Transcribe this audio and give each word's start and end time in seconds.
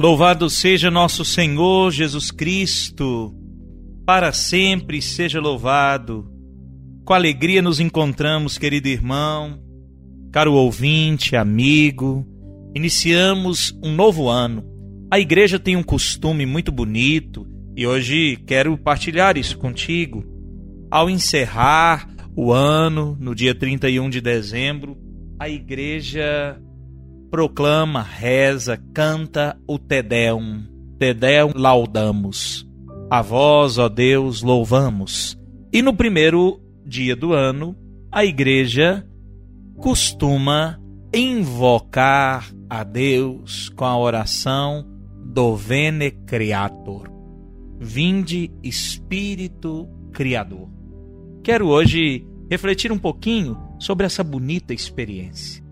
Louvado 0.00 0.48
seja 0.48 0.92
nosso 0.92 1.24
Senhor 1.24 1.90
Jesus 1.90 2.30
Cristo, 2.30 3.34
para 4.06 4.32
sempre 4.32 5.02
seja 5.02 5.40
louvado. 5.40 6.30
Com 7.04 7.12
alegria 7.12 7.60
nos 7.60 7.80
encontramos, 7.80 8.56
querido 8.56 8.86
irmão, 8.86 9.58
caro 10.30 10.52
ouvinte, 10.54 11.34
amigo. 11.34 12.24
Iniciamos 12.76 13.76
um 13.82 13.92
novo 13.92 14.28
ano. 14.28 14.64
A 15.10 15.18
igreja 15.18 15.58
tem 15.58 15.74
um 15.74 15.82
costume 15.82 16.46
muito 16.46 16.70
bonito 16.70 17.44
e 17.76 17.84
hoje 17.84 18.38
quero 18.46 18.78
partilhar 18.78 19.36
isso 19.36 19.58
contigo. 19.58 20.24
Ao 20.92 21.10
encerrar 21.10 22.08
o 22.36 22.52
ano, 22.52 23.18
no 23.18 23.34
dia 23.34 23.52
31 23.52 24.08
de 24.10 24.20
dezembro, 24.20 24.96
a 25.40 25.48
igreja 25.48 26.56
proclama, 27.30 28.02
reza, 28.02 28.76
canta 28.94 29.58
o 29.66 29.78
Tedeum. 29.78 30.64
Tedeum 30.98 31.52
laudamos. 31.54 32.66
A 33.10 33.22
vós, 33.22 33.78
ó 33.78 33.88
Deus, 33.88 34.42
louvamos. 34.42 35.38
E 35.72 35.82
no 35.82 35.94
primeiro 35.94 36.60
dia 36.84 37.14
do 37.14 37.32
ano, 37.32 37.76
a 38.10 38.24
igreja 38.24 39.06
costuma 39.76 40.80
invocar 41.14 42.50
a 42.68 42.82
Deus 42.82 43.68
com 43.70 43.84
a 43.84 43.98
oração 43.98 44.86
do 45.24 45.54
Vene 45.56 46.10
Creator. 46.10 47.10
Vinde 47.78 48.50
Espírito 48.62 49.88
Criador. 50.12 50.68
Quero 51.44 51.68
hoje 51.68 52.26
refletir 52.50 52.90
um 52.90 52.98
pouquinho 52.98 53.56
sobre 53.78 54.04
essa 54.04 54.24
bonita 54.24 54.74
experiência 54.74 55.67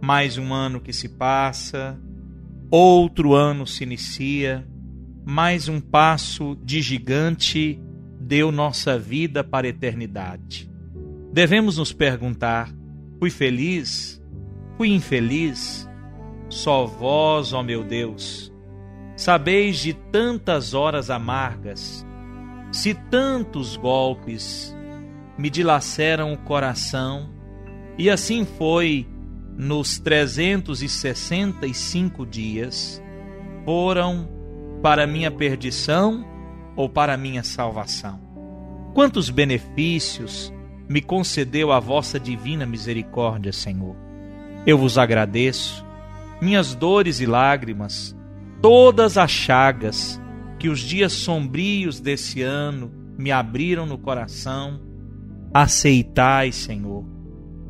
mais 0.00 0.38
um 0.38 0.52
ano 0.54 0.80
que 0.80 0.92
se 0.92 1.08
passa, 1.08 1.98
outro 2.70 3.34
ano 3.34 3.66
se 3.66 3.84
inicia, 3.84 4.66
mais 5.24 5.68
um 5.68 5.80
passo 5.80 6.56
de 6.62 6.80
gigante 6.80 7.80
deu 8.20 8.52
nossa 8.52 8.98
vida 8.98 9.42
para 9.42 9.66
a 9.66 9.70
eternidade. 9.70 10.70
Devemos 11.32 11.78
nos 11.78 11.92
perguntar: 11.92 12.72
fui 13.18 13.30
feliz? 13.30 14.22
Fui 14.76 14.90
infeliz? 14.90 15.88
Só 16.48 16.86
vós, 16.86 17.52
ó 17.52 17.62
meu 17.62 17.84
Deus, 17.84 18.52
sabeis 19.16 19.78
de 19.78 19.92
tantas 19.92 20.72
horas 20.72 21.10
amargas, 21.10 22.06
se 22.72 22.94
tantos 22.94 23.76
golpes 23.76 24.74
me 25.36 25.50
dilaceram 25.50 26.32
o 26.32 26.38
coração, 26.38 27.28
e 27.98 28.08
assim 28.08 28.44
foi 28.44 29.06
nos 29.58 29.98
365 29.98 32.24
dias 32.24 33.02
foram 33.64 34.28
para 34.80 35.04
minha 35.04 35.32
perdição 35.32 36.24
ou 36.76 36.88
para 36.88 37.16
minha 37.16 37.42
salvação? 37.42 38.20
Quantos 38.94 39.30
benefícios 39.30 40.54
me 40.88 41.02
concedeu 41.02 41.72
a 41.72 41.80
vossa 41.80 42.20
divina 42.20 42.64
misericórdia, 42.64 43.52
Senhor? 43.52 43.96
Eu 44.64 44.78
vos 44.78 44.96
agradeço. 44.96 45.84
Minhas 46.40 46.72
dores 46.72 47.20
e 47.20 47.26
lágrimas, 47.26 48.16
todas 48.62 49.18
as 49.18 49.32
chagas 49.32 50.20
que 50.56 50.68
os 50.68 50.78
dias 50.78 51.12
sombrios 51.12 51.98
desse 51.98 52.42
ano 52.42 52.92
me 53.18 53.32
abriram 53.32 53.86
no 53.86 53.98
coração, 53.98 54.80
aceitai, 55.52 56.52
Senhor. 56.52 57.04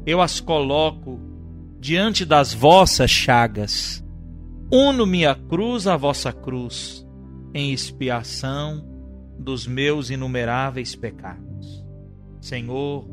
Eu 0.05 0.21
as 0.21 0.39
coloco 0.41 1.28
diante 1.81 2.25
das 2.25 2.53
vossas 2.53 3.11
chagas. 3.11 4.05
Uno 4.71 5.07
minha 5.07 5.35
cruz 5.35 5.87
à 5.87 5.97
vossa 5.97 6.33
cruz, 6.33 7.07
em 7.55 7.73
expiação 7.73 8.85
dos 9.39 9.67
meus 9.67 10.11
inumeráveis 10.11 10.95
pecados. 10.95 11.85
Senhor, 12.41 13.09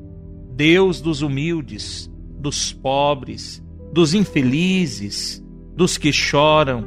Deus 0.55 0.99
dos 0.99 1.21
humildes, 1.21 2.11
dos 2.39 2.73
pobres, 2.73 3.63
dos 3.93 4.13
infelizes, 4.13 5.43
dos 5.75 5.97
que 5.97 6.11
choram, 6.11 6.85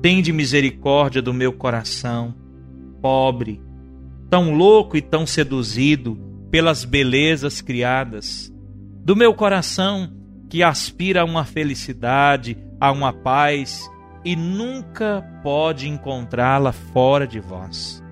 tende 0.00 0.32
misericórdia 0.32 1.22
do 1.22 1.32
meu 1.32 1.52
coração, 1.52 2.34
pobre, 3.00 3.60
tão 4.28 4.54
louco 4.54 4.96
e 4.96 5.02
tão 5.02 5.26
seduzido 5.26 6.18
pelas 6.50 6.84
belezas 6.84 7.60
criadas, 7.60 8.52
do 9.04 9.14
meu 9.14 9.34
coração 9.34 10.21
que 10.52 10.62
aspira 10.62 11.22
a 11.22 11.24
uma 11.24 11.46
felicidade, 11.46 12.58
a 12.78 12.92
uma 12.92 13.10
paz 13.10 13.90
e 14.22 14.36
nunca 14.36 15.26
pode 15.42 15.88
encontrá-la 15.88 16.72
fora 16.72 17.26
de 17.26 17.40
vós. 17.40 18.04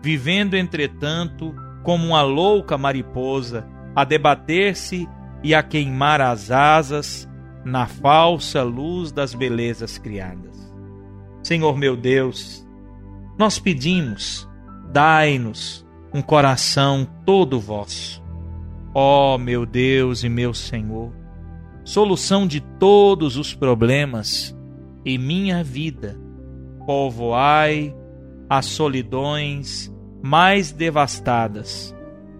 Vivendo, 0.00 0.54
entretanto, 0.54 1.52
como 1.82 2.06
uma 2.06 2.22
louca 2.22 2.78
mariposa, 2.78 3.66
a 3.96 4.04
debater-se 4.04 5.08
e 5.42 5.56
a 5.56 5.60
queimar 5.60 6.20
as 6.20 6.52
asas 6.52 7.28
na 7.64 7.88
falsa 7.88 8.62
luz 8.62 9.10
das 9.10 9.34
belezas 9.34 9.98
criadas. 9.98 10.72
Senhor 11.42 11.76
meu 11.76 11.96
Deus, 11.96 12.64
nós 13.36 13.58
pedimos, 13.58 14.48
dai-nos 14.92 15.84
um 16.14 16.22
coração 16.22 17.04
todo 17.26 17.58
vosso. 17.58 18.22
Ó 18.94 19.34
oh, 19.34 19.38
meu 19.38 19.66
Deus 19.66 20.22
e 20.22 20.28
meu 20.28 20.54
Senhor, 20.54 21.21
solução 21.84 22.46
de 22.46 22.60
todos 22.60 23.36
os 23.36 23.54
problemas 23.54 24.56
em 25.04 25.18
minha 25.18 25.62
vida. 25.62 26.18
Povoai 26.86 27.94
as 28.48 28.66
solidões 28.66 29.92
mais 30.22 30.72
devastadas. 30.72 31.94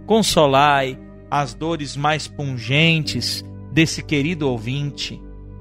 Consolai 0.07 0.99
as 1.31 1.55
dores 1.55 1.97
mais 1.97 2.29
pungentes 2.29 3.45
desse 3.73 4.03
querido 4.03 4.49
ouvinte. 4.49 5.21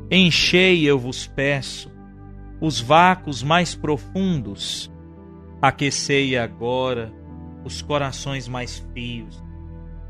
Enchei, 0.09 0.83
eu 0.83 0.99
vos 0.99 1.25
peço, 1.25 1.89
os 2.59 2.81
vácuos 2.81 3.41
mais 3.41 3.73
profundos. 3.73 4.91
Aquecei 5.61 6.37
agora 6.37 7.13
os 7.63 7.81
corações 7.81 8.47
mais 8.47 8.79
frios. 8.91 9.41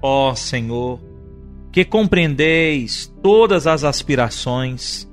Ó 0.01 0.33
Senhor, 0.33 0.99
que 1.71 1.85
compreendeis 1.85 3.13
todas 3.23 3.65
as 3.65 3.83
aspirações, 3.83 5.09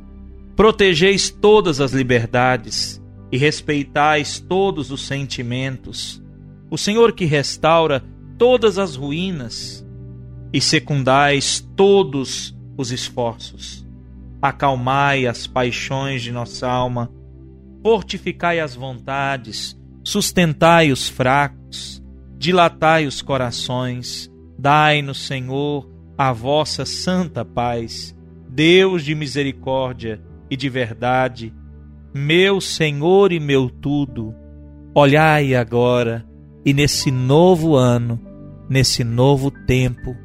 protegeis 0.57 1.31
todas 1.31 1.81
as 1.81 1.93
liberdades 1.93 3.01
e 3.31 3.39
respeitais 3.39 4.41
todos 4.41 4.91
os 4.91 5.03
sentimentos, 5.07 6.23
o 6.71 6.77
Senhor 6.77 7.13
que 7.13 7.25
restaura 7.25 8.05
todas 8.37 8.79
as 8.79 8.97
ruínas 8.97 9.87
e 10.53 10.61
secundais 10.61 11.67
todos 11.77 12.57
os 12.77 12.91
esforços. 12.91 13.87
Acalmai 14.43 15.27
as 15.27 15.47
paixões 15.47 16.23
de 16.23 16.33
nossa 16.33 16.69
alma, 16.69 17.11
fortificai 17.83 18.61
as 18.61 18.75
vontades, 18.75 19.79
sustentai 20.03 20.91
os 20.91 21.09
fracos, 21.09 22.03
dilatai 22.37 23.07
os 23.07 23.21
corações, 23.21 24.31
dai-nos, 24.59 25.27
Senhor, 25.27 25.98
a 26.19 26.33
vossa 26.33 26.85
santa 26.85 27.45
paz, 27.45 28.13
Deus 28.49 29.05
de 29.05 29.15
misericórdia 29.15 30.21
e 30.51 30.57
de 30.57 30.69
verdade, 30.69 31.55
meu 32.13 32.61
Senhor 32.61 33.31
e 33.31 33.39
meu 33.39 33.71
tudo, 33.71 34.35
olhai 34.93 35.55
agora 35.55 36.27
e 36.65 36.75
nesse 36.75 37.13
novo 37.13 37.77
ano, 37.77 38.21
nesse 38.69 39.05
novo 39.05 39.49
tempo, 39.49 40.17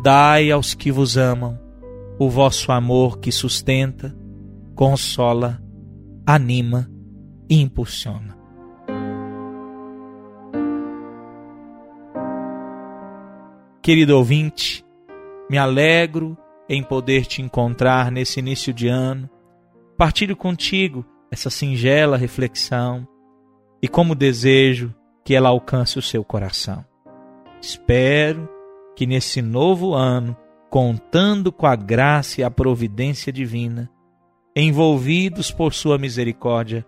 dai 0.00 0.52
aos 0.52 0.74
que 0.74 0.92
vos 0.92 1.18
amam 1.18 1.58
o 2.20 2.30
vosso 2.30 2.70
amor 2.70 3.18
que 3.18 3.32
sustenta, 3.32 4.16
consola, 4.76 5.60
anima 6.24 6.88
e 7.50 7.60
impulsiona. 7.60 8.36
Querido 13.82 14.16
ouvinte, 14.16 14.85
me 15.48 15.58
alegro 15.58 16.36
em 16.68 16.82
poder 16.82 17.26
te 17.26 17.40
encontrar 17.40 18.10
nesse 18.10 18.40
início 18.40 18.72
de 18.72 18.88
ano. 18.88 19.30
Partilho 19.96 20.36
contigo 20.36 21.04
essa 21.30 21.50
singela 21.50 22.16
reflexão 22.16 23.06
e 23.82 23.88
como 23.88 24.14
desejo 24.14 24.94
que 25.24 25.34
ela 25.34 25.48
alcance 25.48 25.98
o 25.98 26.02
seu 26.02 26.24
coração. 26.24 26.84
Espero 27.60 28.48
que 28.94 29.06
nesse 29.06 29.42
novo 29.42 29.94
ano, 29.94 30.36
contando 30.70 31.52
com 31.52 31.66
a 31.66 31.76
graça 31.76 32.40
e 32.40 32.44
a 32.44 32.50
providência 32.50 33.32
divina, 33.32 33.90
envolvidos 34.54 35.50
por 35.50 35.74
sua 35.74 35.98
misericórdia, 35.98 36.86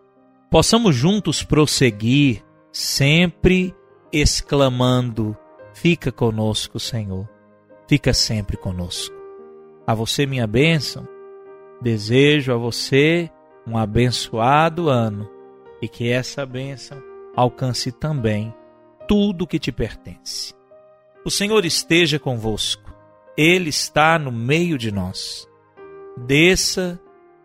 possamos 0.50 0.94
juntos 0.94 1.43
prosseguir, 1.43 2.44
sempre 2.72 3.75
exclamando: 4.12 5.37
Fica 5.75 6.10
conosco, 6.10 6.78
Senhor, 6.78 7.28
fica 7.88 8.12
sempre 8.12 8.56
conosco. 8.56 9.17
A 9.87 9.94
você, 9.94 10.26
minha 10.26 10.46
bênção, 10.46 11.08
desejo 11.81 12.52
a 12.52 12.56
você 12.56 13.31
um 13.67 13.79
abençoado 13.79 14.88
ano 14.88 15.29
e 15.81 15.88
que 15.88 16.11
essa 16.11 16.44
bênção 16.44 17.02
alcance 17.35 17.90
também 17.90 18.55
tudo 19.06 19.46
que 19.46 19.58
te 19.58 19.73
pertence. 19.73 20.55
O 21.25 21.31
Senhor 21.31 21.64
esteja 21.64 22.19
convosco, 22.19 22.94
Ele 23.37 23.70
está 23.70 24.19
no 24.19 24.31
meio 24.31 24.76
de 24.76 24.93
nós. 24.93 25.49
Desça 26.26 27.00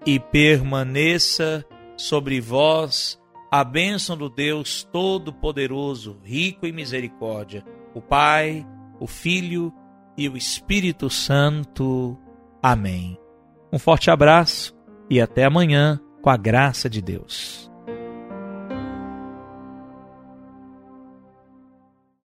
e 0.05 0.19
permaneça 0.19 1.65
sobre 1.95 2.41
vós 2.41 3.19
a 3.49 3.63
bênção 3.63 4.17
do 4.17 4.29
Deus 4.29 4.83
Todo-Poderoso, 4.91 6.17
rico 6.23 6.65
em 6.65 6.71
misericórdia, 6.71 7.63
o 7.93 8.01
Pai, 8.01 8.65
o 8.99 9.07
Filho 9.07 9.71
e 10.17 10.29
o 10.29 10.37
Espírito 10.37 11.09
Santo. 11.09 12.17
Amém. 12.61 13.17
Um 13.71 13.79
forte 13.79 14.11
abraço 14.11 14.73
e 15.09 15.19
até 15.19 15.43
amanhã, 15.45 15.99
com 16.21 16.29
a 16.29 16.37
graça 16.37 16.89
de 16.89 17.01
Deus. 17.01 17.72